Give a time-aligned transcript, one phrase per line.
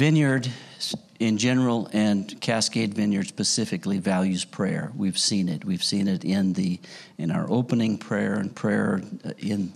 [0.00, 0.48] Vineyard
[1.18, 4.90] in general and Cascade Vineyard specifically values prayer.
[4.96, 5.62] We've seen it.
[5.62, 6.80] We've seen it in the
[7.18, 9.74] in our opening prayer and prayer uh, in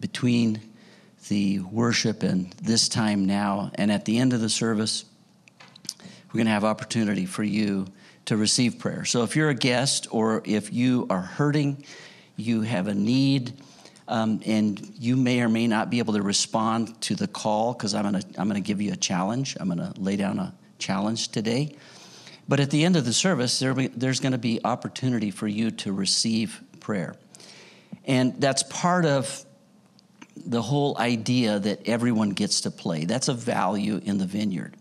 [0.00, 0.60] between
[1.28, 5.04] the worship and this time now and at the end of the service
[6.00, 7.86] we're going to have opportunity for you
[8.24, 9.04] to receive prayer.
[9.04, 11.84] So if you're a guest or if you are hurting,
[12.34, 13.52] you have a need
[14.08, 17.94] um, and you may or may not be able to respond to the call because
[17.94, 19.56] I'm going to I'm going to give you a challenge.
[19.58, 21.76] I'm going to lay down a challenge today.
[22.48, 25.46] But at the end of the service, there be, there's going to be opportunity for
[25.46, 27.14] you to receive prayer,
[28.04, 29.44] and that's part of
[30.36, 33.04] the whole idea that everyone gets to play.
[33.04, 34.76] That's a value in the vineyard.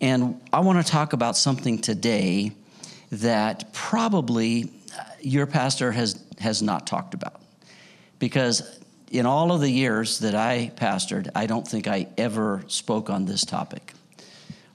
[0.00, 2.52] And I want to talk about something today
[3.12, 4.70] that probably
[5.20, 7.39] your pastor has, has not talked about
[8.20, 8.78] because
[9.10, 13.24] in all of the years that I pastored, I don't think I ever spoke on
[13.24, 13.92] this topic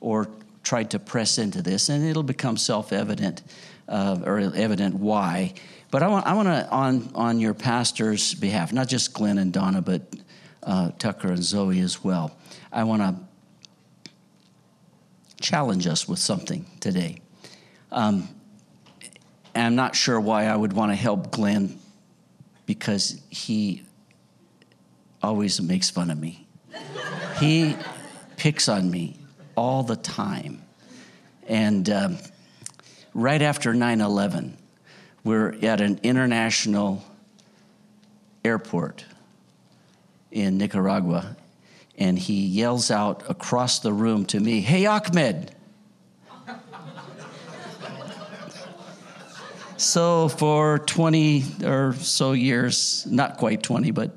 [0.01, 0.27] or
[0.63, 3.43] tried to press into this, and it'll become self evident
[3.87, 5.53] uh, or evident why.
[5.91, 9.53] But I want, I want to, on, on your pastor's behalf, not just Glenn and
[9.53, 10.01] Donna, but
[10.63, 12.35] uh, Tucker and Zoe as well,
[12.73, 13.15] I want to
[15.41, 17.21] challenge us with something today.
[17.91, 18.27] Um,
[19.53, 21.79] I'm not sure why I would want to help Glenn
[22.65, 23.83] because he
[25.21, 26.47] always makes fun of me.
[27.39, 27.75] he
[28.37, 29.17] picks on me
[29.55, 30.61] all the time.
[31.47, 32.17] And um,
[33.13, 34.57] right after 9 11,
[35.23, 37.03] we're at an international
[38.43, 39.05] airport
[40.31, 41.35] in Nicaragua,
[41.97, 45.54] and he yells out across the room to me, Hey, Ahmed!
[49.95, 54.11] So for 20 or so years, not quite 20, but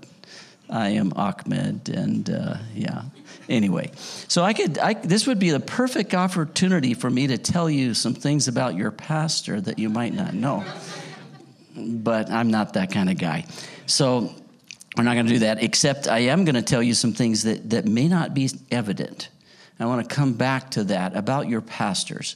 [0.69, 3.03] I am Ahmed, and uh, yeah.
[3.49, 3.93] Anyway,
[4.27, 7.95] so I could, I, this would be the perfect opportunity for me to tell you
[7.95, 10.65] some things about your pastor that you might not know.
[11.77, 13.45] But I'm not that kind of guy.
[13.87, 14.35] So
[14.97, 17.45] we're not going to do that, except I am going to tell you some things
[17.45, 19.29] that, that may not be evident.
[19.79, 22.35] I want to come back to that about your pastors.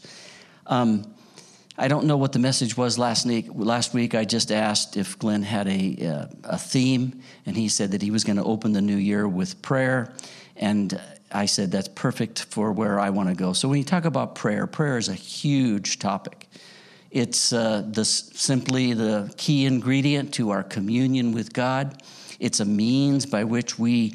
[0.69, 1.13] Um,
[1.79, 3.47] I don't know what the message was last week.
[3.55, 7.93] Last week, I just asked if Glenn had a, uh, a theme, and he said
[7.93, 10.13] that he was going to open the new year with prayer.
[10.57, 11.01] And
[11.31, 13.55] I said, that's perfect for where I want to go.
[13.55, 16.47] So when you talk about prayer, prayer is a huge topic.
[17.11, 22.03] It's uh, the, simply the key ingredient to our communion with God.
[22.39, 24.15] It's a means by which we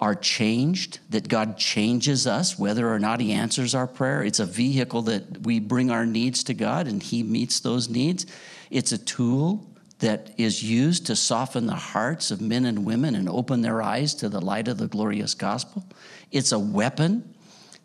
[0.00, 4.22] are changed, that God changes us, whether or not He answers our prayer.
[4.22, 8.26] It's a vehicle that we bring our needs to God and He meets those needs.
[8.70, 9.66] It's a tool
[10.00, 14.14] that is used to soften the hearts of men and women and open their eyes
[14.16, 15.84] to the light of the glorious gospel.
[16.32, 17.34] It's a weapon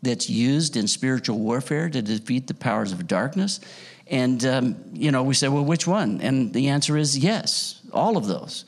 [0.01, 3.59] that's used in spiritual warfare to defeat the powers of darkness.
[4.07, 6.19] And, um, you know, we say, well, which one?
[6.21, 8.65] And the answer is yes, all of those.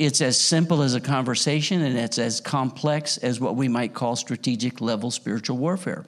[0.00, 4.16] It's as simple as a conversation, and it's as complex as what we might call
[4.16, 6.06] strategic level spiritual warfare.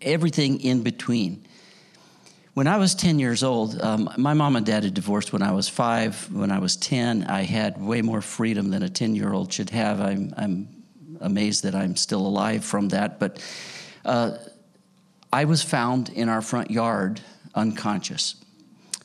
[0.00, 1.44] Everything in between.
[2.54, 5.50] When I was 10 years old, um, my mom and dad had divorced when I
[5.50, 6.32] was five.
[6.32, 9.70] When I was 10, I had way more freedom than a 10 year old should
[9.70, 10.00] have.
[10.00, 10.68] I'm, I'm,
[11.20, 13.18] amazed that I'm still alive from that.
[13.18, 13.44] But
[14.04, 14.38] uh,
[15.32, 17.20] I was found in our front yard
[17.56, 18.36] unconscious,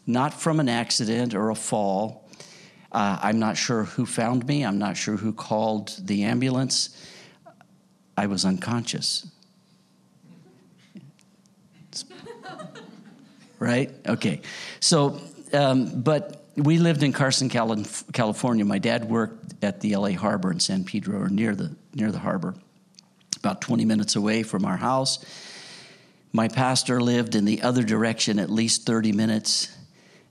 [0.05, 2.22] not from an accident or a fall
[2.93, 4.63] uh, I'm not sure who found me.
[4.63, 6.95] I'm not sure who called the ambulance.
[8.15, 9.27] I was unconscious.
[13.59, 13.91] right?
[14.07, 14.41] Okay.
[14.79, 15.19] So,
[15.53, 18.63] um, but we lived in Carson, California.
[18.63, 22.19] My dad worked at the LA Harbor in San Pedro, or near the near the
[22.19, 22.53] harbor,
[23.37, 25.23] about 20 minutes away from our house.
[26.31, 29.75] My pastor lived in the other direction, at least 30 minutes.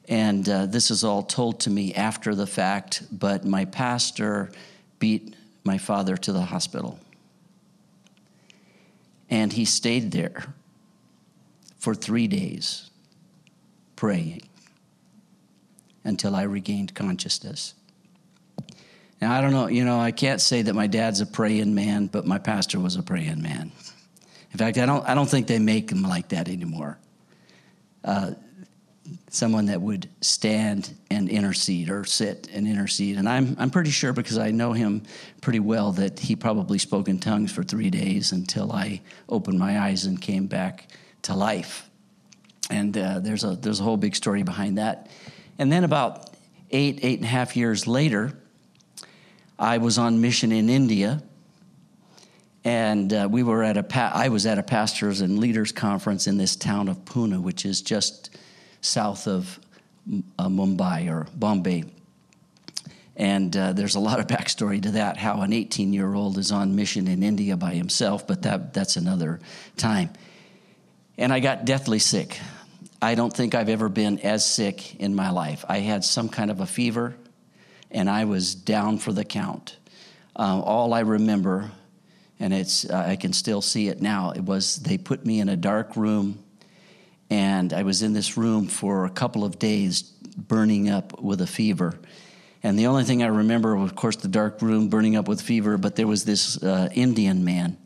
[0.08, 4.50] And uh, this is all told to me after the fact, but my pastor
[4.98, 5.34] beat
[5.64, 6.98] my father to the hospital.
[9.30, 10.54] And he stayed there
[11.78, 12.90] for three days
[13.96, 14.42] praying.
[16.04, 17.74] until I regained consciousness.
[19.20, 22.06] Now, I don't know, you know, I can't say that my dad's a praying man,
[22.06, 23.70] but my pastor was a praying man.
[24.50, 26.98] In fact, I don't, I don't think they make them like that anymore.
[28.04, 28.32] Uh,
[29.30, 33.16] someone that would stand and intercede or sit and intercede.
[33.16, 35.02] And I'm, I'm pretty sure because I know him
[35.40, 39.80] pretty well that he probably spoke in tongues for three days until I opened my
[39.80, 40.88] eyes and came back
[41.22, 41.88] to life.
[42.70, 45.10] And uh, there's, a, there's a whole big story behind that.
[45.58, 46.30] And then about
[46.70, 48.32] eight, eight and a half years later,
[49.58, 51.22] I was on mission in India,
[52.64, 56.26] and uh, we were at a pa- I was at a pastors and leaders conference
[56.26, 58.36] in this town of Pune, which is just
[58.82, 59.58] south of
[60.38, 61.84] uh, Mumbai or Bombay.
[63.16, 66.52] And uh, there's a lot of backstory to that, how an 18 year old is
[66.52, 69.40] on mission in India by himself, but that, that's another
[69.76, 70.10] time.
[71.16, 72.38] And I got deathly sick.
[73.00, 75.64] I don't think I've ever been as sick in my life.
[75.68, 77.14] I had some kind of a fever
[77.90, 79.76] and I was down for the count.
[80.34, 81.70] Uh, all I remember,
[82.40, 85.48] and it's uh, I can still see it now, it was they put me in
[85.48, 86.42] a dark room,
[87.32, 91.46] and I was in this room for a couple of days, burning up with a
[91.46, 91.98] fever.
[92.62, 95.78] And the only thing I remember of course, the dark room burning up with fever,
[95.78, 97.78] but there was this uh, Indian man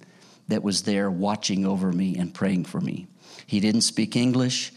[0.48, 3.06] that was there watching over me and praying for me.
[3.46, 4.72] He didn't speak English.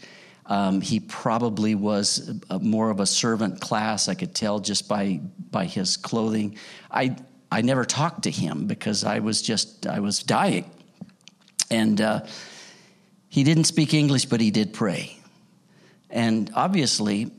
[0.46, 4.06] Um, he probably was a, more of a servant class.
[4.06, 5.20] I could tell just by
[5.50, 6.56] by his clothing.
[6.92, 7.16] I
[7.50, 10.70] I never talked to him because I was just I was dying,
[11.72, 12.20] and uh,
[13.30, 15.16] he didn't speak English, but he did pray.
[16.10, 17.30] And obviously,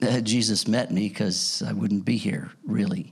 [0.00, 3.10] uh, Jesus met me because I wouldn't be here really.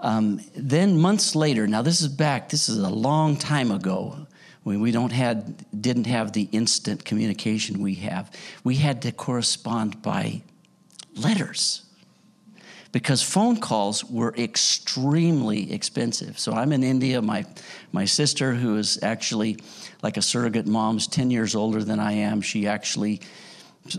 [0.00, 2.48] Um, then months later, now this is back.
[2.48, 4.28] This is a long time ago
[4.62, 8.30] when we don't had didn't have the instant communication we have
[8.64, 10.42] we had to correspond by
[11.16, 11.87] letters
[12.92, 17.44] because phone calls were extremely expensive so i'm in india my
[17.92, 19.56] my sister who is actually
[20.02, 23.20] like a surrogate mom's 10 years older than i am she actually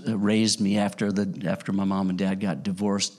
[0.08, 3.14] raised me after the after my mom and dad got divorced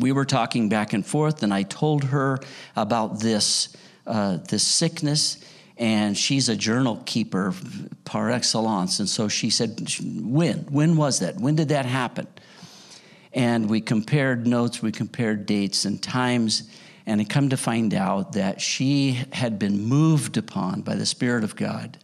[0.00, 2.38] we were talking back and forth and i told her
[2.74, 3.74] about this
[4.06, 5.38] uh, this sickness
[5.78, 7.54] and she's a journal keeper
[8.04, 8.98] par excellence.
[8.98, 10.60] And so she said, When?
[10.70, 11.36] When was that?
[11.36, 12.26] When did that happen?
[13.36, 16.70] And we compared notes, we compared dates and times,
[17.04, 21.44] and it come to find out that she had been moved upon by the Spirit
[21.44, 21.98] of God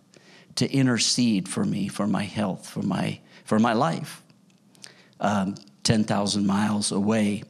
[0.56, 4.23] to intercede for me, for my health, for my, for my life.
[5.20, 7.44] Um, 10,000 miles away.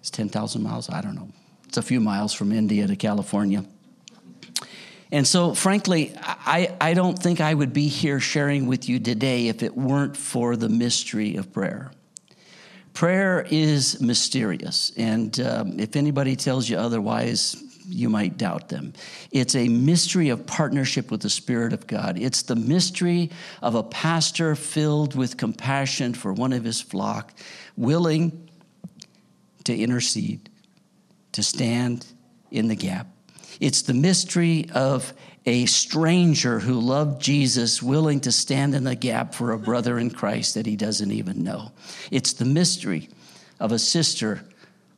[0.00, 0.90] It's 10,000 miles?
[0.90, 1.28] I don't know.
[1.68, 3.64] It's a few miles from India to California.
[5.12, 9.46] And so, frankly, I, I don't think I would be here sharing with you today
[9.46, 11.92] if it weren't for the mystery of prayer.
[12.96, 18.94] Prayer is mysterious, and um, if anybody tells you otherwise, you might doubt them.
[19.30, 22.18] It's a mystery of partnership with the Spirit of God.
[22.18, 27.34] It's the mystery of a pastor filled with compassion for one of his flock,
[27.76, 28.48] willing
[29.64, 30.48] to intercede,
[31.32, 32.06] to stand
[32.50, 33.08] in the gap.
[33.60, 35.12] It's the mystery of
[35.46, 40.10] a stranger who loved Jesus, willing to stand in the gap for a brother in
[40.10, 41.72] Christ that he doesn't even know.
[42.10, 43.08] It's the mystery
[43.60, 44.42] of a sister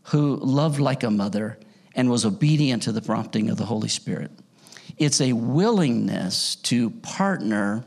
[0.04, 1.58] who loved like a mother
[1.94, 4.30] and was obedient to the prompting of the Holy Spirit.
[4.96, 7.84] It's a willingness to partner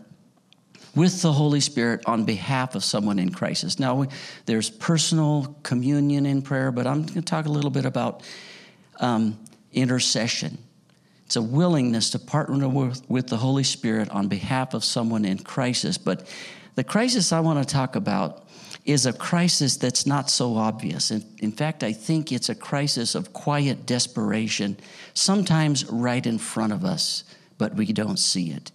[0.96, 3.80] with the Holy Spirit on behalf of someone in crisis.
[3.80, 4.06] Now,
[4.46, 8.24] there's personal communion in prayer, but I'm going to talk a little bit about
[9.00, 9.40] um,
[9.74, 10.58] intercession.
[11.25, 15.40] It's a willingness to partner with, with the Holy Spirit on behalf of someone in
[15.40, 15.98] crisis.
[15.98, 16.28] But
[16.75, 18.48] the crisis I want to talk about
[18.86, 21.12] is a crisis that's not so obvious.
[21.12, 24.78] In, in fact, I think it's a crisis of quiet desperation,
[25.13, 27.24] sometimes right in front of us,
[27.58, 28.72] but we don't see it.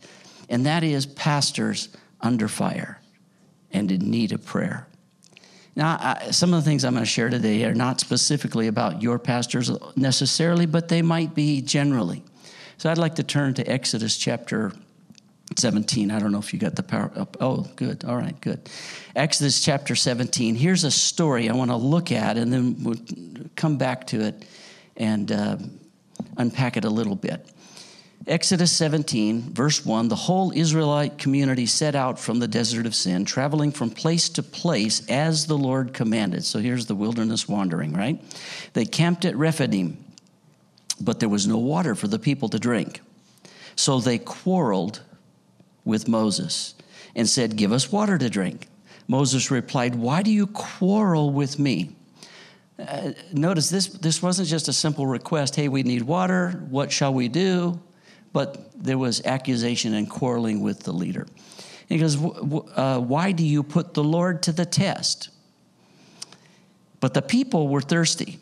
[0.48, 1.88] And that is pastors
[2.20, 3.00] under fire
[3.72, 4.86] and in need of prayer.
[5.76, 9.02] Now, I, some of the things I'm going to share today are not specifically about
[9.02, 12.24] your pastors necessarily, but they might be generally.
[12.78, 14.72] So I'd like to turn to Exodus chapter
[15.56, 16.10] 17.
[16.10, 17.36] I don't know if you got the power up.
[17.40, 18.04] Oh, good.
[18.04, 18.68] All right, good.
[19.14, 20.54] Exodus chapter 17.
[20.54, 22.96] Here's a story I want to look at, and then we'll
[23.54, 24.46] come back to it
[24.96, 25.58] and uh,
[26.38, 27.46] unpack it a little bit.
[28.26, 33.24] Exodus 17, verse 1 the whole Israelite community set out from the desert of sin,
[33.24, 36.44] traveling from place to place as the Lord commanded.
[36.44, 38.20] So here's the wilderness wandering, right?
[38.72, 40.04] They camped at Rephidim,
[41.00, 43.00] but there was no water for the people to drink.
[43.76, 45.02] So they quarreled
[45.84, 46.74] with Moses
[47.14, 48.68] and said, Give us water to drink.
[49.06, 51.94] Moses replied, Why do you quarrel with me?
[52.78, 57.14] Uh, notice this, this wasn't just a simple request hey, we need water, what shall
[57.14, 57.80] we do?
[58.36, 61.26] But there was accusation and quarreling with the leader.
[61.88, 65.30] he goes, uh, Why do you put the Lord to the test?
[67.00, 68.38] But the people were thirsty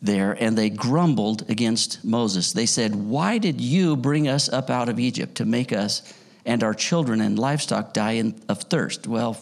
[0.00, 2.52] there and they grumbled against Moses.
[2.52, 6.14] They said, Why did you bring us up out of Egypt to make us
[6.46, 9.08] and our children and livestock die in, of thirst?
[9.08, 9.36] Well,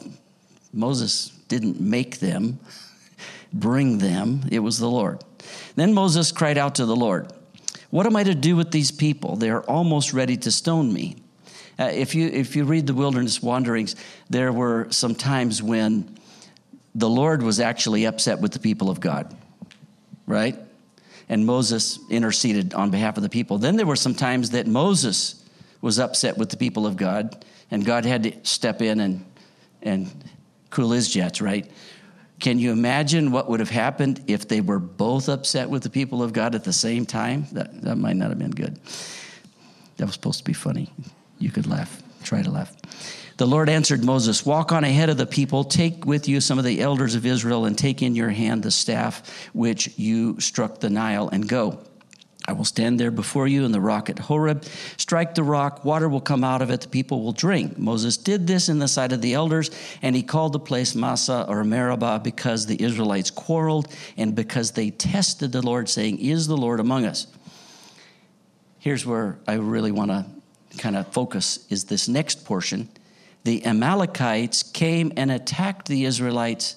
[0.72, 2.58] Moses didn't make them,
[3.52, 5.22] bring them, it was the Lord.
[5.76, 7.30] Then Moses cried out to the Lord,
[7.90, 9.37] What am I to do with these people?
[9.37, 11.16] They are almost ready to stone me.
[11.78, 13.97] Uh, if, you, if you read the wilderness wanderings,
[14.28, 16.16] there were some times when
[16.94, 19.35] the Lord was actually upset with the people of God
[20.30, 20.56] right?
[21.28, 23.59] And Moses interceded on behalf of the people.
[23.59, 25.44] Then there were some times that Moses
[25.80, 29.25] was upset with the people of God, and God had to step in and,
[29.82, 30.11] and
[30.70, 31.68] cool his jets, right?
[32.40, 36.23] Can you imagine what would have happened if they were both upset with the people
[36.23, 37.47] of God at the same time?
[37.52, 38.78] That, that might not have been good.
[39.99, 40.90] That was supposed to be funny.
[41.38, 42.02] You could laugh.
[42.25, 42.75] Try to laugh.
[43.37, 46.64] The Lord answered Moses, Walk on ahead of the people, take with you some of
[46.64, 50.90] the elders of Israel, and take in your hand the staff which you struck the
[50.90, 51.78] Nile, and go.
[52.47, 54.64] I will stand there before you in the rock at Horeb.
[54.97, 57.78] Strike the rock, water will come out of it, the people will drink.
[57.78, 59.70] Moses did this in the sight of the elders,
[60.00, 64.90] and he called the place Massah or Meribah because the Israelites quarreled and because they
[64.90, 67.26] tested the Lord, saying, Is the Lord among us?
[68.78, 70.26] Here's where I really want to
[70.78, 72.88] kind of focus is this next portion
[73.44, 76.76] the Amalekites came and attacked the Israelites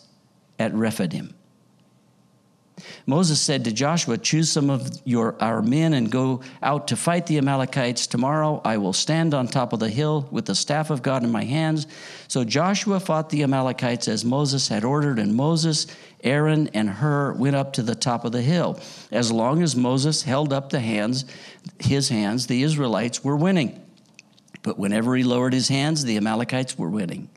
[0.58, 1.34] at Rephidim.
[3.06, 7.27] Moses said to Joshua, Choose some of your, our men and go out to fight
[7.27, 8.08] the Amalekites.
[8.08, 11.32] Tomorrow I will stand on top of the hill with the staff of God in
[11.32, 11.88] my hands.
[12.27, 15.88] So Joshua fought the Amalekites as Moses had ordered, and Moses,
[16.24, 18.80] Aaron, and Hur went up to the top of the hill.
[19.12, 21.25] As long as Moses held up the hands,
[21.80, 23.80] his hands, the Israelites were winning.
[24.63, 27.30] But whenever he lowered his hands, the Amalekites were winning.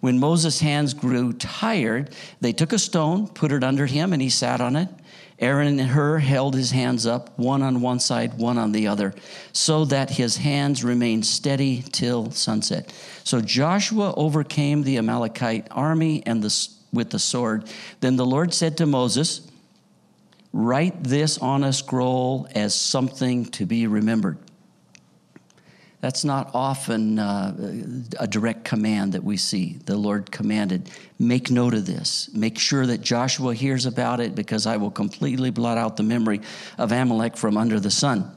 [0.00, 4.30] When Moses' hands grew tired, they took a stone, put it under him, and he
[4.30, 4.88] sat on it.
[5.40, 9.14] Aaron and Hur held his hands up, one on one side, one on the other,
[9.52, 12.92] so that his hands remained steady till sunset.
[13.22, 17.68] So Joshua overcame the Amalekite army and the, with the sword.
[18.00, 19.48] Then the Lord said to Moses,
[20.52, 24.38] Write this on a scroll as something to be remembered.
[26.00, 27.82] That's not often uh,
[28.20, 29.78] a direct command that we see.
[29.84, 32.30] The Lord commanded, make note of this.
[32.32, 36.40] Make sure that Joshua hears about it because I will completely blot out the memory
[36.78, 38.30] of Amalek from under the sun.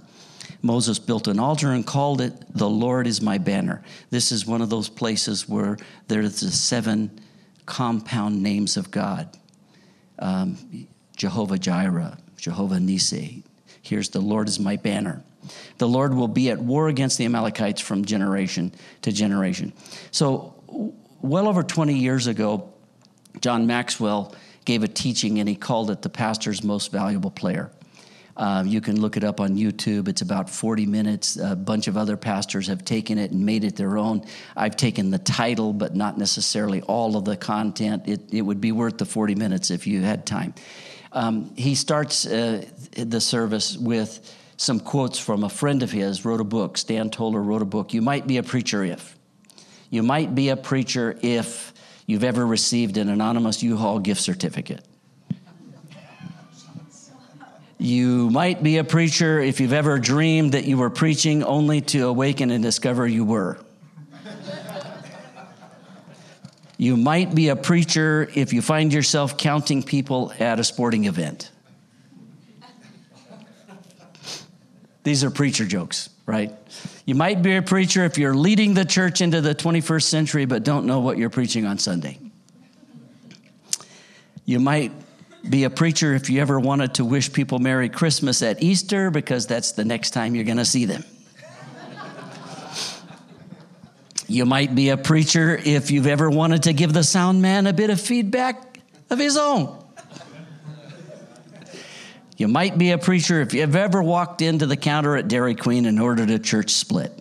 [0.64, 3.84] Moses built an altar and called it, The Lord is my banner.
[4.10, 5.78] This is one of those places where
[6.08, 7.20] there's the seven
[7.66, 9.38] compound names of God
[10.20, 13.44] um, Jehovah Jireh, Jehovah Nissi.
[13.82, 15.24] Here's the Lord is my banner.
[15.78, 19.74] The Lord will be at war against the Amalekites from generation to generation.
[20.12, 20.56] So,
[21.22, 22.74] well over 20 years ago,
[23.40, 27.72] John Maxwell gave a teaching and he called it the pastor's most valuable player.
[28.38, 30.08] Uh, you can look it up on YouTube.
[30.08, 31.38] It's about 40 minutes.
[31.38, 34.24] A bunch of other pastors have taken it and made it their own.
[34.56, 38.08] I've taken the title, but not necessarily all of the content.
[38.08, 40.54] It, it would be worth the 40 minutes if you had time.
[41.12, 46.40] Um, he starts uh, the service with some quotes from a friend of his, wrote
[46.40, 46.78] a book.
[46.78, 47.96] Stan Toller wrote a book.
[47.96, 49.18] You might be a preacher if.
[49.90, 51.74] You might be a preacher if
[52.06, 54.86] you've ever received an anonymous U Haul gift certificate.
[57.80, 62.08] You might be a preacher if you've ever dreamed that you were preaching only to
[62.08, 63.58] awaken and discover you were.
[66.78, 71.51] You might be a preacher if you find yourself counting people at a sporting event.
[75.04, 76.54] These are preacher jokes, right?
[77.06, 80.64] You might be a preacher if you're leading the church into the 21st century but
[80.64, 82.20] don't know what you're preaching on Sunday.
[84.46, 84.92] You might
[85.50, 89.48] be a preacher if you ever wanted to wish people Merry Christmas at Easter because
[89.48, 91.04] that's the next time you're going to see them.
[94.28, 97.74] You might be a preacher if you've ever wanted to give the sound man a
[97.74, 98.80] bit of feedback
[99.10, 99.81] of his own.
[102.42, 105.86] You might be a preacher if you've ever walked into the counter at Dairy Queen
[105.86, 107.14] and ordered a church split.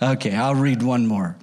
[0.00, 1.34] Okay, I'll read one more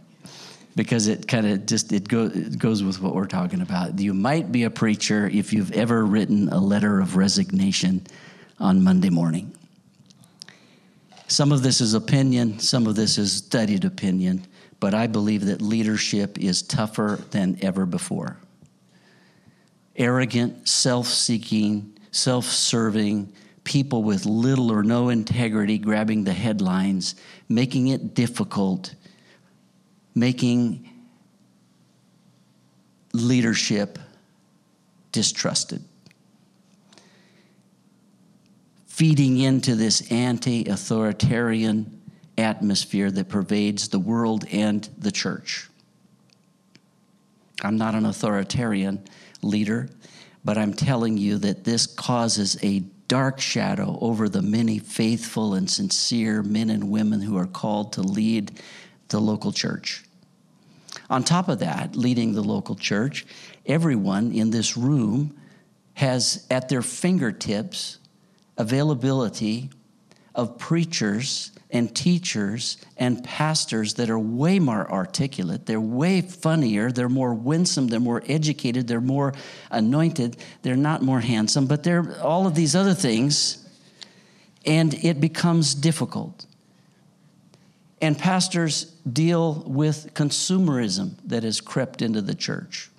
[0.77, 3.99] because it kind of just it, go, it goes with what we're talking about.
[3.99, 8.07] You might be a preacher if you've ever written a letter of resignation
[8.57, 9.53] on Monday morning.
[11.27, 14.47] Some of this is opinion, some of this is studied opinion,
[14.79, 18.37] but I believe that leadership is tougher than ever before.
[19.95, 23.31] Arrogant, self seeking, self serving,
[23.63, 27.15] people with little or no integrity grabbing the headlines,
[27.47, 28.95] making it difficult,
[30.15, 30.89] making
[33.13, 33.99] leadership
[35.11, 35.83] distrusted.
[38.87, 42.01] Feeding into this anti authoritarian
[42.37, 45.69] atmosphere that pervades the world and the church.
[47.63, 49.03] I'm not an authoritarian
[49.41, 49.89] leader,
[50.43, 55.69] but I'm telling you that this causes a dark shadow over the many faithful and
[55.69, 58.59] sincere men and women who are called to lead
[59.09, 60.03] the local church.
[61.09, 63.25] On top of that, leading the local church,
[63.65, 65.37] everyone in this room
[65.93, 67.99] has at their fingertips
[68.57, 69.69] availability
[70.35, 75.65] of preachers and teachers and pastors that are way more articulate.
[75.65, 76.91] They're way funnier.
[76.91, 77.87] They're more winsome.
[77.87, 78.87] They're more educated.
[78.87, 79.33] They're more
[79.71, 80.37] anointed.
[80.61, 83.67] They're not more handsome, but they're all of these other things.
[84.65, 86.45] And it becomes difficult.
[88.01, 92.89] And pastors deal with consumerism that has crept into the church.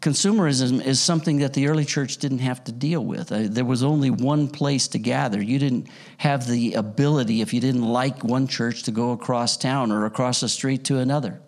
[0.00, 3.30] Consumerism is something that the early church didn't have to deal with.
[3.30, 5.42] Uh, there was only one place to gather.
[5.42, 9.92] You didn't have the ability, if you didn't like one church, to go across town
[9.92, 11.40] or across the street to another.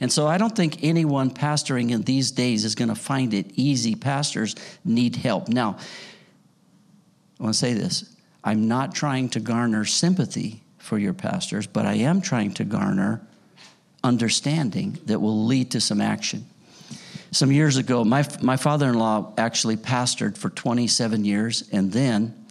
[0.00, 3.50] And so I don't think anyone pastoring in these days is going to find it
[3.56, 3.96] easy.
[3.96, 5.48] Pastors need help.
[5.48, 5.76] Now,
[7.40, 11.84] I want to say this I'm not trying to garner sympathy for your pastors, but
[11.84, 13.26] I am trying to garner
[14.04, 16.46] understanding that will lead to some action.
[17.30, 22.46] Some years ago, my, my father in law actually pastored for 27 years, and then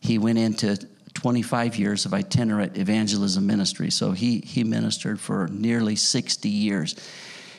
[0.00, 0.78] he went into
[1.14, 3.90] 25 years of itinerant evangelism ministry.
[3.90, 6.96] So he, he ministered for nearly 60 years.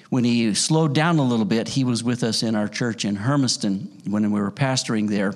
[0.10, 3.16] When he slowed down a little bit, he was with us in our church in
[3.16, 5.34] Hermiston when we were pastoring there.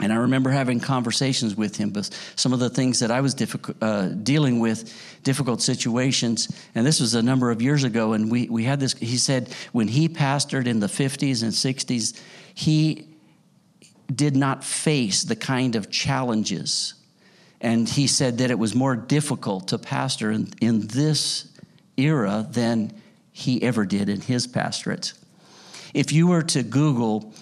[0.00, 3.34] And I remember having conversations with him, but some of the things that I was
[3.80, 6.48] uh, dealing with, difficult situations.
[6.74, 8.12] And this was a number of years ago.
[8.12, 12.20] And we, we had this, he said, when he pastored in the 50s and 60s,
[12.54, 13.08] he
[14.14, 16.94] did not face the kind of challenges.
[17.60, 21.48] And he said that it was more difficult to pastor in, in this
[21.96, 22.92] era than
[23.32, 25.14] he ever did in his pastorates.
[25.92, 27.32] If you were to Google,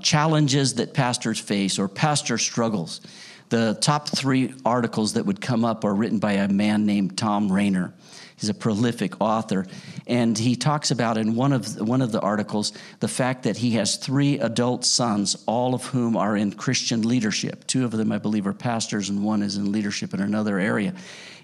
[0.00, 3.00] challenges that pastors face or pastor struggles.
[3.48, 7.50] The top three articles that would come up are written by a man named Thom
[7.50, 7.94] Rainer.
[8.36, 9.66] He's a prolific author,
[10.06, 13.72] and he talks about in one of one of the articles the fact that he
[13.72, 17.66] has three adult sons, all of whom are in Christian leadership.
[17.66, 20.92] Two of them, I believe, are pastors, and one is in leadership in another area.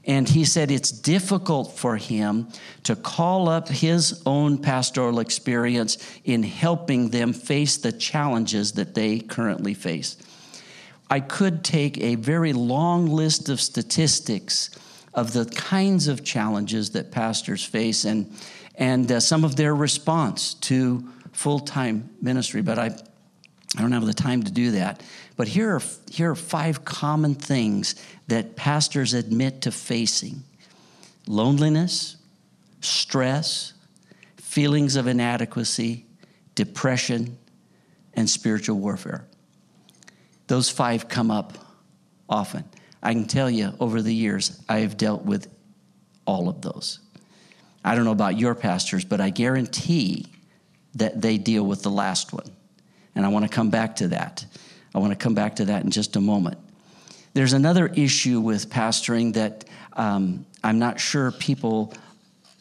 [0.05, 2.49] And he said it's difficult for him
[2.83, 9.21] to call up his own pastoral experience in helping them face the challenges that they
[9.21, 10.17] currently face.
[11.09, 14.71] I could take a very long list of statistics
[15.15, 18.33] of the kinds of challenges that pastors face and,
[18.75, 22.87] and uh, some of their response to full time ministry, but I,
[23.77, 25.03] I don't have the time to do that.
[25.37, 27.95] But here are, here are five common things
[28.29, 30.45] that pastors admit to facing
[31.27, 32.17] loneliness,
[32.81, 33.73] stress,
[34.37, 36.05] feelings of inadequacy,
[36.55, 37.39] depression,
[38.15, 39.25] and spiritual warfare.
[40.49, 41.57] Those five come up
[42.29, 42.65] often.
[43.03, 45.49] I can tell you over the years, I have dealt with
[46.25, 47.01] all of those.
[47.85, 50.27] I don't know about your pastors, but I guarantee
[50.95, 52.47] that they deal with the last one.
[53.15, 54.45] And I want to come back to that.
[54.95, 56.59] I want to come back to that in just a moment.
[57.35, 61.93] There's another issue with pastoring that um, I'm not sure people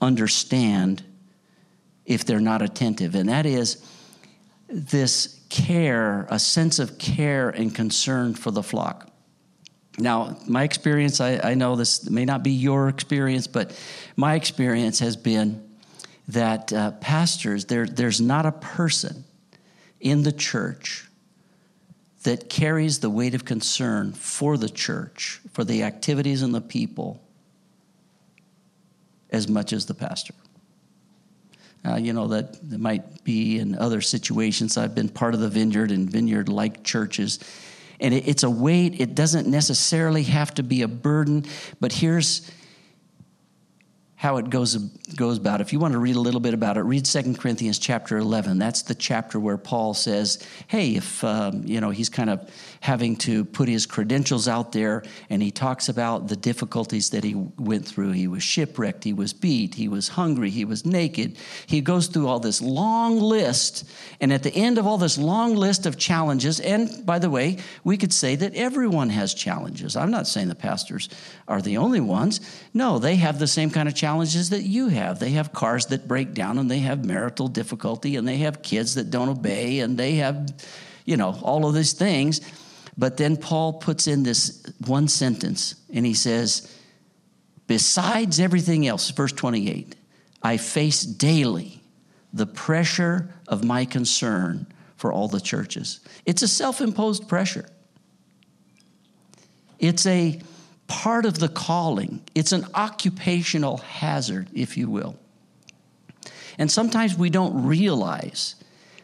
[0.02, 1.04] understand
[2.06, 3.86] if they're not attentive, and that is
[4.68, 9.11] this care, a sense of care and concern for the flock.
[10.02, 13.78] Now, my experience, I, I know this may not be your experience, but
[14.16, 15.64] my experience has been
[16.30, 19.24] that uh, pastors, there, there's not a person
[20.00, 21.08] in the church
[22.24, 27.22] that carries the weight of concern for the church, for the activities and the people,
[29.30, 30.34] as much as the pastor.
[31.84, 34.78] Uh, you know, that, that might be in other situations.
[34.78, 37.40] I've been part of the vineyard and vineyard like churches.
[38.02, 41.46] And it, it's a weight, it doesn't necessarily have to be a burden,
[41.80, 42.50] but here's
[44.22, 45.62] how it goes, goes about.
[45.62, 48.60] If you want to read a little bit about it, read 2 Corinthians chapter 11.
[48.60, 52.48] That's the chapter where Paul says, hey, if, um, you know, he's kind of
[52.82, 57.36] having to put his credentials out there and he talks about the difficulties that he
[57.36, 58.12] went through.
[58.12, 61.38] He was shipwrecked, he was beat, he was hungry, he was naked.
[61.68, 63.88] He goes through all this long list.
[64.20, 67.58] And at the end of all this long list of challenges, and by the way,
[67.84, 69.96] we could say that everyone has challenges.
[69.96, 71.08] I'm not saying the pastors
[71.48, 72.42] are the only ones.
[72.74, 75.20] No, they have the same kind of challenges that you have.
[75.20, 78.96] They have cars that break down, and they have marital difficulty, and they have kids
[78.96, 80.52] that don't obey, and they have,
[81.06, 82.42] you know, all of these things.
[82.98, 86.74] But then Paul puts in this one sentence, and he says,
[87.68, 89.96] Besides everything else, verse 28,
[90.44, 91.82] I face daily
[92.34, 96.00] the pressure of my concern for all the churches.
[96.26, 97.66] It's a self imposed pressure.
[99.80, 100.42] It's a
[100.88, 102.22] part of the calling.
[102.36, 105.18] It's an occupational hazard, if you will.
[106.58, 108.56] And sometimes we don't realize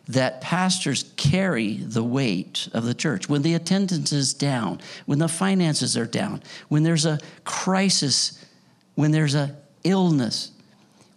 [0.08, 3.28] that pastors carry the weight of the church.
[3.28, 8.44] When the attendance is down, when the finances are down, when there's a crisis,
[8.96, 10.52] when there's a illness,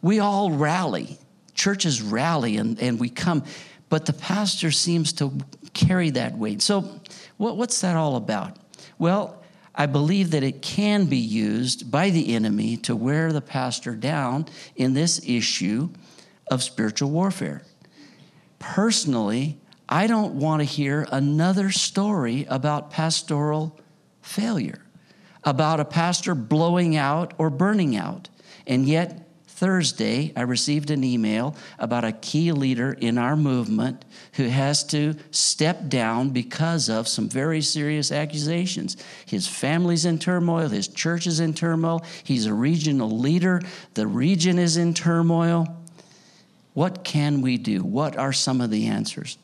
[0.02, 1.18] we all rally.
[1.54, 3.44] Churches rally and, and we come,
[3.88, 5.32] but the pastor seems to
[5.74, 6.62] carry that weight.
[6.62, 7.00] So,
[7.36, 8.56] what, what's that all about?
[8.98, 9.42] Well,
[9.74, 14.46] I believe that it can be used by the enemy to wear the pastor down
[14.76, 15.90] in this issue
[16.50, 17.62] of spiritual warfare.
[18.60, 23.76] Personally, I don't want to hear another story about pastoral
[24.22, 24.84] failure,
[25.42, 28.28] about a pastor blowing out or burning out.
[28.68, 34.44] And yet, Thursday, I received an email about a key leader in our movement who
[34.44, 38.96] has to step down because of some very serious accusations.
[39.26, 43.60] His family's in turmoil, his church is in turmoil, he's a regional leader,
[43.94, 45.79] the region is in turmoil.
[46.74, 47.82] What can we do?
[47.82, 49.38] What are some of the answers?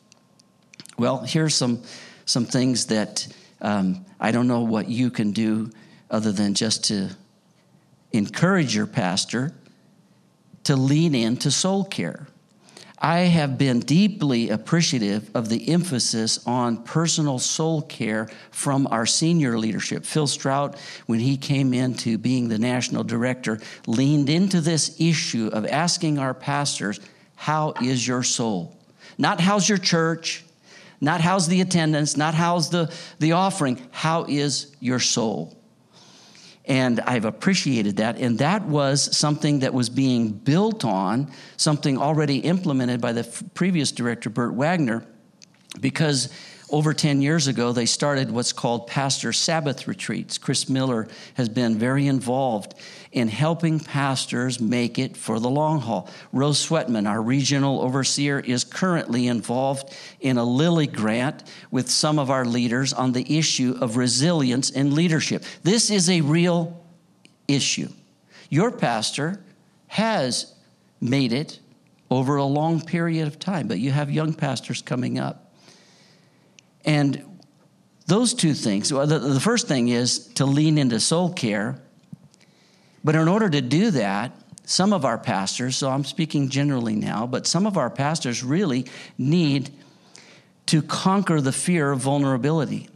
[0.97, 1.83] Well, here's some,
[2.25, 3.27] some things that
[3.61, 5.71] um, I don't know what you can do
[6.09, 7.09] other than just to
[8.11, 9.53] encourage your pastor
[10.63, 12.27] to lean into soul care.
[12.99, 19.59] I have been deeply appreciative of the emphasis on personal soul care from our senior
[19.59, 20.03] leadership.
[20.03, 25.67] Phil Strout, when he came into being the national director, leaned into this issue of
[25.67, 26.99] asking our pastors,
[27.37, 28.75] How is your soul?
[29.17, 30.43] Not how's your church,
[30.99, 35.55] not how's the attendance, not how's the, the offering, how is your soul?
[36.65, 38.17] And I've appreciated that.
[38.17, 43.41] And that was something that was being built on, something already implemented by the f-
[43.53, 45.05] previous director, Bert Waggoner,
[45.79, 46.29] because
[46.69, 50.37] over 10 years ago, they started what's called Pastor Sabbath Retreats.
[50.37, 52.73] Chris Miller has been very involved
[53.17, 56.07] in helping pastors make it for the long haul.
[56.31, 62.29] Rose Swetman, our regional overseer, is currently involved in a Lilly grant with some of
[62.29, 65.43] our leaders on the issue of resilience in leadership.
[65.63, 66.85] This is a real
[67.47, 67.89] issue.
[68.49, 69.43] Your pastor
[69.87, 70.53] has
[71.01, 71.59] made it
[72.11, 75.51] over a long period of time, but you have young pastors coming up.
[76.85, 77.39] And
[78.05, 81.81] those two things, the first thing is to lean into soul care
[83.03, 84.31] but in order to do that,
[84.65, 88.85] some of our pastors, so I'm speaking generally now, but some of our pastors really
[89.17, 89.69] need
[90.65, 92.89] to conquer the fear of vulnerability.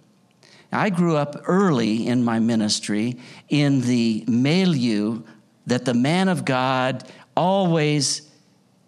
[0.73, 3.17] I grew up early in my ministry
[3.49, 5.23] in the milieu
[5.67, 8.29] that the man of God always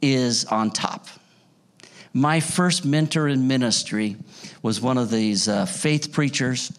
[0.02, 1.08] is on top.
[2.14, 4.18] My first mentor in ministry
[4.62, 6.72] was one of these uh, faith preachers,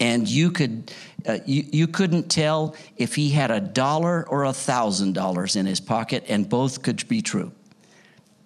[0.00, 0.92] and you could
[1.26, 5.66] uh, you, you couldn't tell if he had a dollar or a thousand dollars in
[5.66, 7.52] his pocket, and both could be true.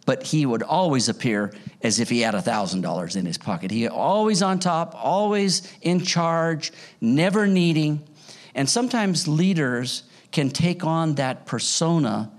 [0.06, 3.70] But he would always appear as if he had a thousand dollars in his pocket.
[3.70, 8.02] He always on top, always in charge, never needing.
[8.54, 12.30] And sometimes leaders can take on that persona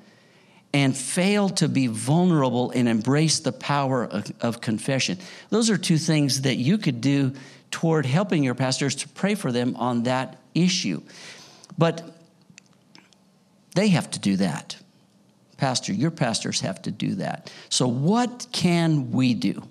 [0.73, 5.17] and fail to be vulnerable and embrace the power of, of, confession.
[5.49, 7.34] Those are two things that you could do
[7.71, 11.01] toward helping your pastors to pray for them on that issue.
[11.77, 12.03] But
[13.75, 14.77] they have to do that.
[15.57, 17.51] Pastor, your pastors have to do that.
[17.69, 19.63] So, what can we do?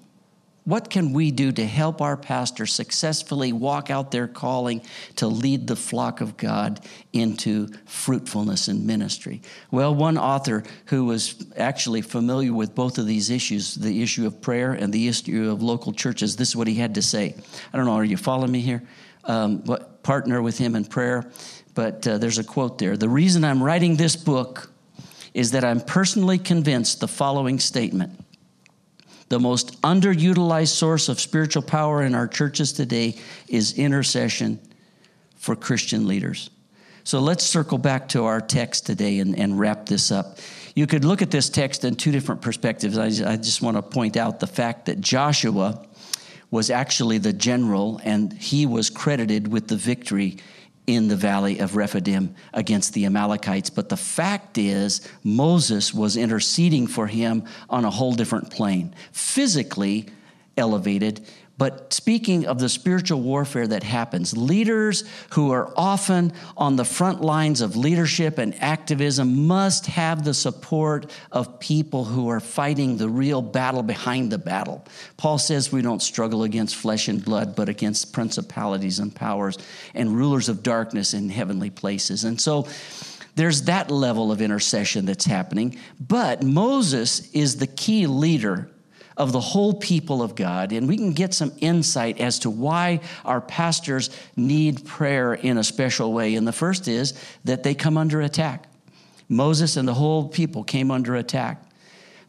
[0.71, 4.83] What can we do to help our pastors successfully walk out their calling
[5.17, 6.79] to lead the flock of God
[7.13, 9.43] into fruitfulness and ministry?
[9.73, 14.41] Well, one author who was actually familiar with both of these issues, the issue of
[14.41, 17.35] prayer and the issue of local churches, this is what he had to say.
[17.73, 18.85] I don't know, are you following me here?
[19.25, 21.29] Um, what, partner with him in prayer.
[21.75, 22.97] but uh, there's a quote there.
[22.97, 24.71] The reason I'm writing this book
[25.35, 28.20] is that I'm personally convinced the following statement
[29.31, 33.17] the most underutilized source of spiritual power in our churches today
[33.49, 34.61] is intercession
[35.37, 36.51] for Christian leaders.
[37.05, 40.39] So let's circle back to our text today and, and wrap this up.
[40.75, 42.99] You could look at this text in two different perspectives.
[42.99, 45.87] I, I just want to point out the fact that Joshua
[46.51, 50.39] was actually the general and he was credited with the victory
[50.95, 53.71] in the valley of Rephidim against the Amalekites.
[53.71, 60.07] But the fact is, Moses was interceding for him on a whole different plane, physically
[60.57, 61.27] elevated,
[61.61, 67.21] but speaking of the spiritual warfare that happens, leaders who are often on the front
[67.21, 73.11] lines of leadership and activism must have the support of people who are fighting the
[73.11, 74.87] real battle behind the battle.
[75.19, 79.59] Paul says we don't struggle against flesh and blood, but against principalities and powers
[79.93, 82.25] and rulers of darkness in heavenly places.
[82.25, 82.69] And so,
[83.35, 85.79] there's that level of intercession that's happening.
[86.01, 88.71] But Moses is the key leader
[89.21, 93.01] of the whole people of God, and we can get some insight as to why
[93.23, 96.37] our pastors need prayer in a special way.
[96.37, 97.13] And the first is
[97.45, 98.67] that they come under attack.
[99.29, 101.63] Moses and the whole people came under attack.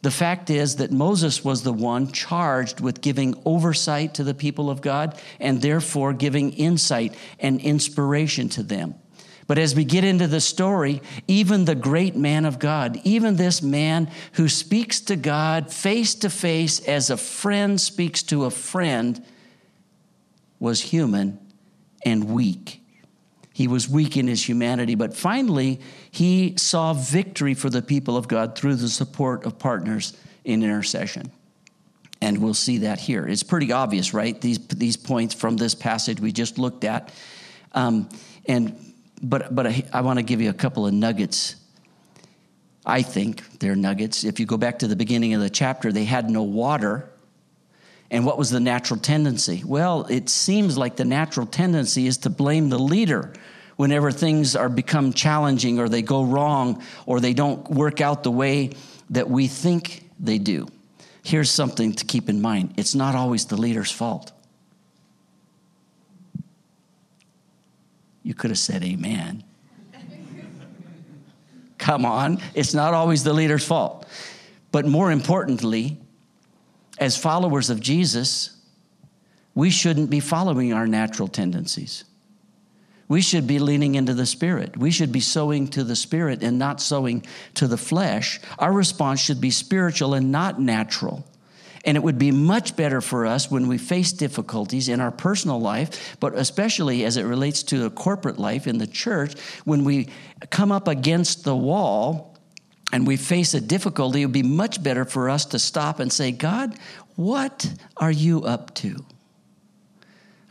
[0.02, 4.70] The fact is that Moses was the one charged with giving oversight to the people
[4.70, 8.96] of God and therefore giving insight and inspiration to them.
[9.52, 13.62] But as we get into the story, even the great man of God, even this
[13.62, 19.22] man who speaks to God face to face as a friend speaks to a friend,
[20.58, 21.38] was human
[22.06, 22.82] and weak.
[23.52, 28.30] He was weak in his humanity, but finally, he saw victory for the people of
[28.30, 31.30] God through the support of partners in intercession.
[32.22, 33.28] And we'll see that here.
[33.28, 34.40] It's pretty obvious, right?
[34.40, 37.14] These, these points from this passage we just looked at.
[37.74, 38.08] Um,
[38.48, 38.91] and
[39.22, 41.56] but, but I, I want to give you a couple of nuggets.
[42.86, 44.24] I think they're nuggets.
[44.24, 47.10] If you go back to the beginning of the chapter, they had no water.
[48.10, 49.64] And what was the natural tendency?
[49.66, 53.34] Well, it seems like the natural tendency is to blame the leader
[53.78, 58.32] whenever things are become challenging or they go wrong or they don't work out the
[58.32, 58.72] way
[59.12, 60.68] that we think they do.
[61.24, 62.74] Here's something to keep in mind.
[62.78, 64.32] It's not always the leader's fault.
[68.24, 69.44] You could have said amen.
[71.78, 74.08] Come on, it's not always the leader's fault.
[74.72, 75.98] But more importantly,
[77.00, 78.56] as followers of Jesus,
[79.56, 82.06] we shouldn't be following our natural tendencies.
[83.08, 84.78] We should be leaning into the Spirit.
[84.78, 88.40] We should be sowing to the Spirit and not sowing to the flesh.
[88.58, 91.26] Our response should be spiritual and not natural.
[91.84, 95.60] And it would be much better for us when we face difficulties in our personal
[95.60, 100.10] life, but especially as it relates to the corporate life in the church, when we
[100.50, 102.38] come up against the wall
[102.94, 106.14] and we face a difficulty, it would be much better for us to stop and
[106.14, 106.78] say, God,
[107.16, 109.04] what are you up to?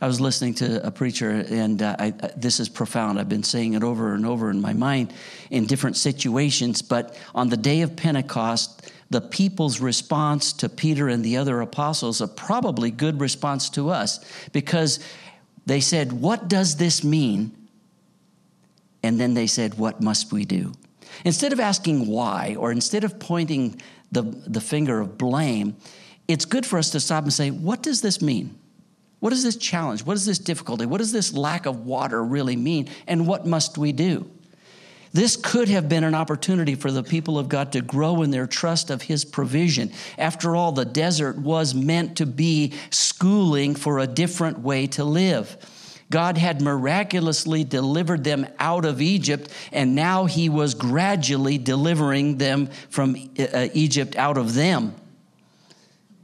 [0.01, 3.19] I was listening to a preacher, and uh, I, uh, this is profound.
[3.19, 5.13] I've been saying it over and over in my mind
[5.51, 6.81] in different situations.
[6.81, 12.21] But on the day of Pentecost, the people's response to Peter and the other apostles
[12.21, 14.19] a probably good response to us
[14.53, 14.99] because
[15.65, 17.51] they said, What does this mean?
[19.03, 20.71] And then they said, What must we do?
[21.25, 23.81] Instead of asking why, or instead of pointing
[24.13, 25.75] the, the finger of blame,
[26.29, 28.57] it's good for us to stop and say, What does this mean?
[29.19, 30.05] What is this challenge?
[30.05, 30.85] What is this difficulty?
[30.85, 32.87] What does this lack of water really mean?
[33.07, 34.31] And what must we do?
[35.13, 38.47] This could have been an opportunity for the people of God to grow in their
[38.47, 39.91] trust of His provision.
[40.17, 45.57] After all, the desert was meant to be schooling for a different way to live.
[46.09, 52.67] God had miraculously delivered them out of Egypt, and now He was gradually delivering them
[52.89, 54.95] from uh, Egypt out of them.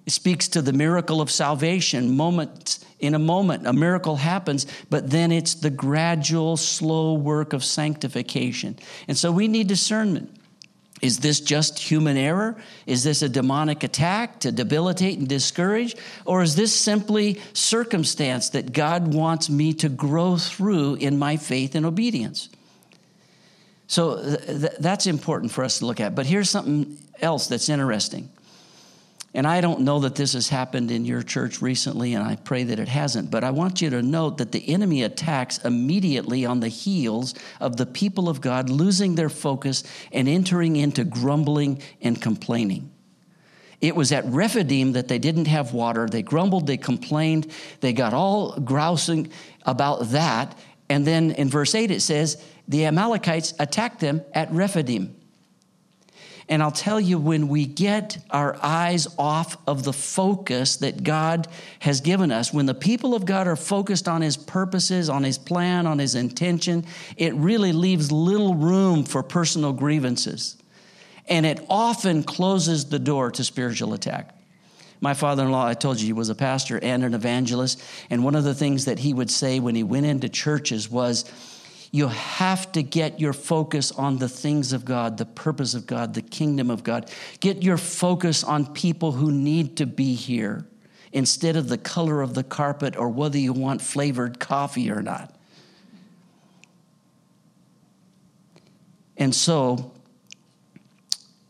[0.07, 2.15] It speaks to the miracle of salvation.
[2.15, 7.63] Moments in a moment, a miracle happens, but then it's the gradual, slow work of
[7.63, 8.79] sanctification.
[9.09, 10.33] And so we need discernment.
[11.01, 12.55] Is this just human error?
[12.87, 15.95] Is this a demonic attack to debilitate and discourage?
[16.25, 21.75] Or is this simply circumstance that God wants me to grow through in my faith
[21.75, 22.49] and obedience?
[23.87, 26.15] So th- that's important for us to look at.
[26.15, 28.29] But here's something else that's interesting.
[29.37, 32.63] And I don't know that this has happened in your church recently, and I pray
[32.63, 36.59] that it hasn't, but I want you to note that the enemy attacks immediately on
[36.59, 42.19] the heels of the people of God losing their focus and entering into grumbling and
[42.19, 42.89] complaining.
[43.79, 46.07] It was at Rephidim that they didn't have water.
[46.07, 49.31] They grumbled, they complained, they got all grousing
[49.67, 50.57] about that.
[50.89, 55.15] And then in verse 8 it says, the Amalekites attacked them at Rephidim.
[56.49, 61.47] And I'll tell you, when we get our eyes off of the focus that God
[61.79, 65.37] has given us, when the people of God are focused on His purposes, on His
[65.37, 66.85] plan, on His intention,
[67.17, 70.55] it really leaves little room for personal grievances.
[71.27, 74.33] And it often closes the door to spiritual attack.
[75.01, 77.83] My father in law, I told you, he was a pastor and an evangelist.
[78.09, 81.25] And one of the things that he would say when he went into churches was,
[81.91, 86.13] you have to get your focus on the things of God, the purpose of God,
[86.13, 87.09] the kingdom of God.
[87.39, 90.65] Get your focus on people who need to be here
[91.13, 95.33] instead of the color of the carpet or whether you want flavored coffee or not.
[99.15, 99.91] And so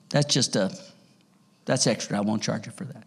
[0.10, 0.72] that's just a
[1.66, 2.18] that's extra.
[2.18, 3.04] I won't charge you for that.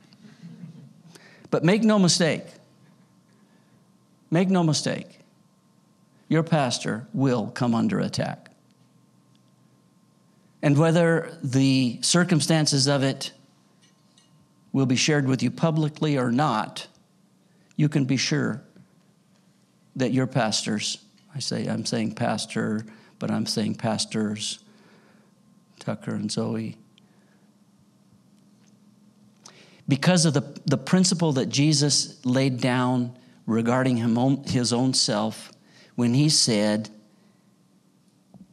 [1.51, 2.45] But make no mistake.
[4.31, 5.20] Make no mistake
[6.31, 8.51] your pastor will come under attack.
[10.62, 13.33] And whether the circumstances of it
[14.73, 16.87] will be shared with you publicly or not,
[17.77, 18.62] you can be sure
[19.97, 20.99] that your pastors,
[21.35, 22.87] I say I'm saying pastor,
[23.19, 24.61] but I'm saying pastors,
[25.81, 26.77] Tucker and Zoe,
[29.88, 33.97] because of the, the principle that Jesus laid down regarding
[34.47, 35.51] his own self,
[36.01, 36.89] when he said,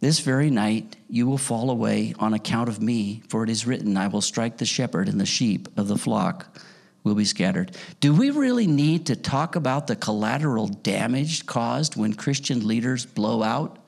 [0.02, 3.96] This very night you will fall away on account of me, for it is written,
[3.96, 6.60] I will strike the shepherd, and the sheep of the flock
[7.06, 7.72] will be scattered.
[8.02, 13.42] Do we really need to talk about the collateral damage caused when Christian leaders blow
[13.42, 13.80] out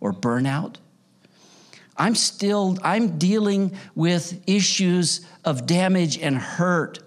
[0.00, 0.78] or burn out?
[1.98, 7.00] I'm still I'm dealing with issues of damage and hurt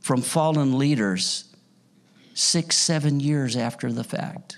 [0.00, 1.54] from fallen leaders
[2.32, 4.56] 6 7 years after the fact.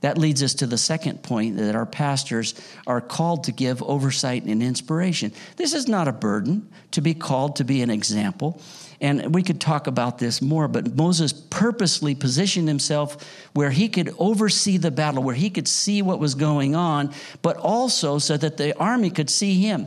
[0.00, 2.54] That leads us to the second point that our pastors
[2.86, 5.32] are called to give oversight and inspiration.
[5.56, 8.60] This is not a burden to be called to be an example.
[9.00, 14.14] And we could talk about this more, but Moses purposely positioned himself where he could
[14.18, 18.56] oversee the battle, where he could see what was going on, but also so that
[18.56, 19.86] the army could see him,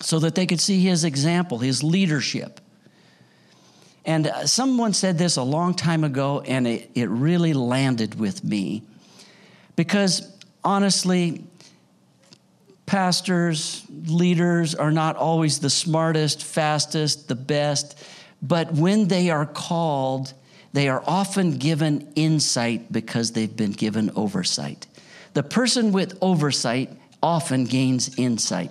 [0.00, 2.60] so that they could see his example, his leadership.
[4.04, 8.42] And uh, someone said this a long time ago, and it, it really landed with
[8.42, 8.82] me.
[9.76, 10.30] Because
[10.64, 11.44] honestly,
[12.86, 17.98] pastors, leaders are not always the smartest, fastest, the best,
[18.42, 20.34] but when they are called,
[20.72, 24.86] they are often given insight because they've been given oversight.
[25.34, 26.90] The person with oversight
[27.22, 28.70] often gains insight.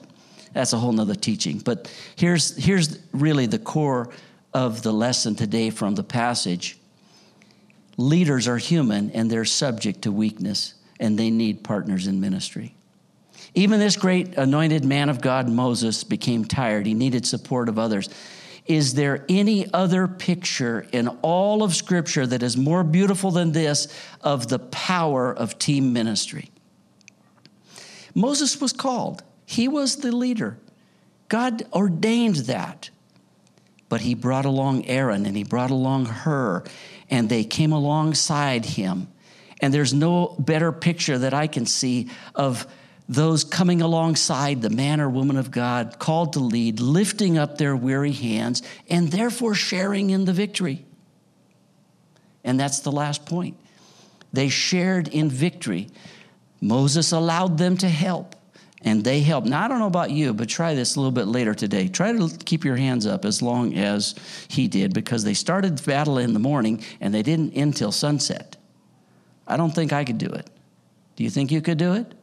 [0.54, 1.60] That's a whole nother teaching.
[1.60, 4.10] But here's, here's really the core
[4.54, 6.78] of the lesson today from the passage.
[7.98, 12.76] Leaders are human and they're subject to weakness and they need partners in ministry.
[13.54, 16.86] Even this great anointed man of God, Moses, became tired.
[16.86, 18.10] He needed support of others.
[18.68, 23.94] Is there any other picture in all of Scripture that is more beautiful than this
[24.22, 26.52] of the power of team ministry?
[28.14, 30.58] Moses was called, he was the leader.
[31.28, 32.90] God ordained that.
[33.90, 36.64] But he brought along Aaron and he brought along Hur,
[37.10, 39.08] and they came alongside him
[39.62, 42.68] and there's no better picture that I can see of
[43.08, 47.76] those coming alongside the man or woman of God called to lead, lifting up their
[47.76, 50.86] weary hands, and therefore sharing in the victory.
[52.44, 53.58] And that's the last point.
[54.34, 55.90] They shared in victory.
[56.62, 58.36] Moses allowed them to help,
[58.82, 59.48] and they helped.
[59.48, 61.90] Now, I don't know about you, but try this a little bit later today.
[61.90, 64.16] Try to keep your hands up as long as
[64.48, 68.56] he did, because they started battle in the morning and they didn't end till sunset.
[69.48, 70.50] I don't think I could do it.
[71.16, 72.14] Do you think you could do it?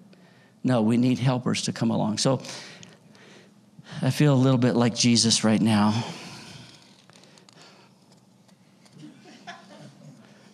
[0.64, 2.18] No, we need helpers to come along.
[2.18, 2.40] So
[4.02, 6.04] I feel a little bit like Jesus right now.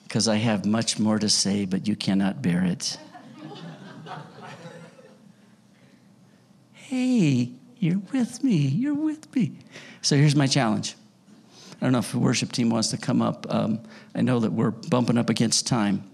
[0.05, 2.99] Because I have much more to say, but you cannot bear it.
[6.73, 8.57] hey, you're with me.
[8.57, 9.59] You're with me.
[10.03, 10.95] So here's my challenge.
[11.73, 13.47] I don't know if the worship team wants to come up.
[13.53, 13.81] Um,
[14.15, 16.05] I know that we're bumping up against time.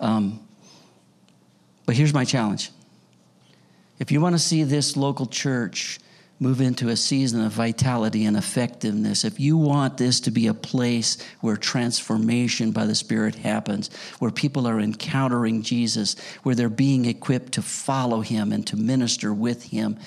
[0.00, 0.40] Um,
[1.86, 2.70] but here's my challenge
[3.98, 5.98] if you want to see this local church
[6.40, 10.54] move into a season of vitality and effectiveness, if you want this to be a
[10.54, 13.90] place where transformation by the Spirit happens,
[14.20, 19.34] where people are encountering Jesus, where they're being equipped to follow Him and to minister
[19.34, 19.98] with Him,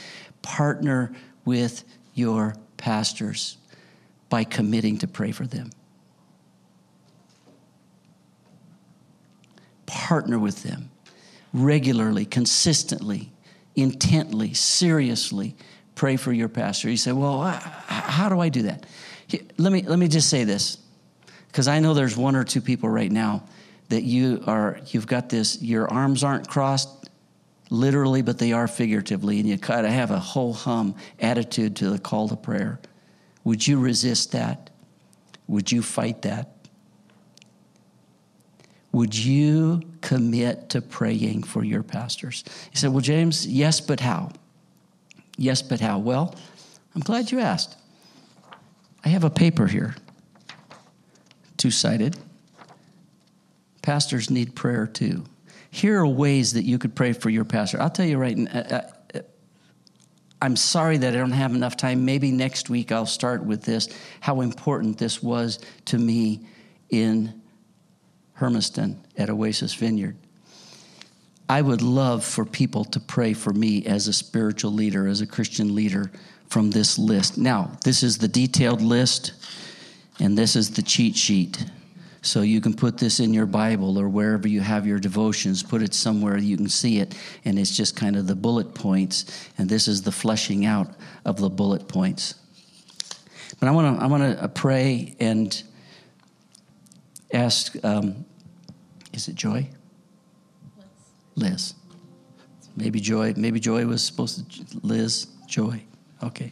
[0.42, 1.12] partner
[1.44, 1.84] with
[2.14, 3.58] your pastors
[4.30, 5.70] by committing to pray for them.
[9.92, 10.90] Partner with them
[11.54, 13.30] regularly, consistently,
[13.76, 15.56] intently, seriously.
[15.96, 16.90] Pray for your pastor.
[16.90, 18.86] You say, Well, how do I do that?
[19.58, 20.78] Let me, let me just say this,
[21.48, 23.44] because I know there's one or two people right now
[23.90, 27.10] that you are, you've got this, your arms aren't crossed
[27.70, 31.90] literally, but they are figuratively, and you kind of have a whole hum attitude to
[31.90, 32.80] the call to prayer.
[33.44, 34.70] Would you resist that?
[35.48, 36.50] Would you fight that?
[38.92, 42.44] Would you commit to praying for your pastors?
[42.72, 44.32] He said, Well, James, yes, but how?
[45.38, 46.00] Yes, but how?
[46.00, 46.36] Well,
[46.94, 47.78] I'm glad you asked.
[49.04, 49.96] I have a paper here,
[51.58, 52.18] two sided.
[53.82, 55.24] Pastors need prayer too.
[55.72, 57.82] Here are ways that you could pray for your pastor.
[57.82, 58.52] I'll tell you right now.
[58.52, 58.82] Uh,
[59.16, 59.20] uh,
[60.42, 62.04] I'm sorry that I don't have enough time.
[62.04, 63.90] Maybe next week I'll start with this
[64.20, 66.46] how important this was to me
[66.90, 67.41] in
[68.42, 70.18] Hermiston at Oasis Vineyard.
[71.48, 75.28] I would love for people to pray for me as a spiritual leader, as a
[75.28, 76.12] Christian leader
[76.50, 77.38] from this list.
[77.38, 79.34] Now, this is the detailed list,
[80.20, 81.64] and this is the cheat sheet.
[82.24, 85.84] So you can put this in your Bible or wherever you have your devotions, put
[85.84, 87.14] it somewhere you can see it,
[87.46, 90.90] and it's just kind of the bullet points, and this is the fleshing out
[91.26, 92.36] of the bullet points.
[93.60, 95.62] But I want to I want to pray and
[97.34, 98.26] ask um,
[99.14, 99.70] is it Joy?
[101.36, 101.74] Liz.
[102.76, 103.34] Maybe Joy.
[103.36, 104.80] Maybe Joy was supposed to.
[104.82, 105.28] Liz.
[105.48, 105.84] Joy.
[106.24, 106.52] Okay.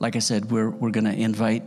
[0.00, 1.62] Like I said, we're, we're going to invite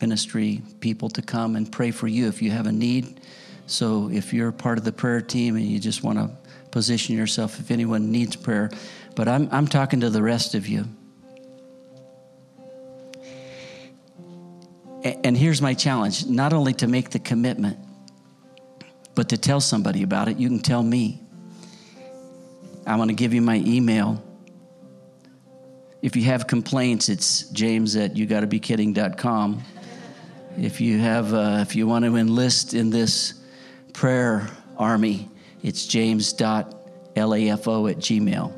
[0.00, 3.20] ministry people to come and pray for you if you have a need.
[3.66, 6.30] So if you're part of the prayer team and you just want to
[6.70, 8.70] position yourself if anyone needs prayer,
[9.14, 10.86] but I'm, I'm talking to the rest of you.
[15.24, 17.78] And here's my challenge not only to make the commitment,
[19.14, 20.36] but to tell somebody about it.
[20.36, 21.22] You can tell me.
[22.86, 24.22] I want to give you my email.
[26.02, 29.62] If you have complaints, it's james at yougottabekidding.com.
[30.58, 33.34] If you have, uh, if you want to enlist in this
[33.92, 35.28] prayer army,
[35.62, 38.52] it's james.lafo at gmail.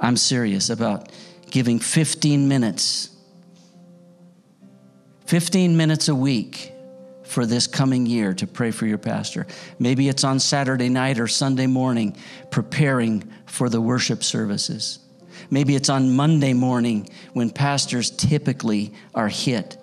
[0.00, 1.10] I'm serious about
[1.50, 3.15] giving 15 minutes
[5.26, 6.72] 15 minutes a week
[7.24, 9.46] for this coming year to pray for your pastor.
[9.78, 12.16] Maybe it's on Saturday night or Sunday morning
[12.50, 15.00] preparing for the worship services.
[15.50, 19.76] Maybe it's on Monday morning when pastors typically are hit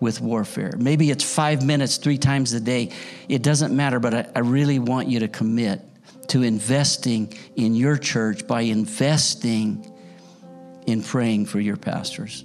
[0.00, 0.74] with warfare.
[0.76, 2.90] Maybe it's five minutes three times a day.
[3.28, 5.80] It doesn't matter, but I, I really want you to commit
[6.28, 9.92] to investing in your church by investing
[10.86, 12.44] in praying for your pastors.